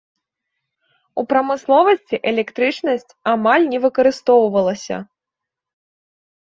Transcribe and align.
У 1.21 1.25
прамысловасці 1.33 2.15
электрычнасць 2.33 3.13
амаль 3.35 3.69
не 3.77 3.85
выкарыстоўвалася. 3.87 4.97